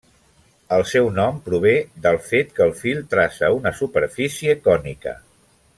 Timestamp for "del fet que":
2.07-2.67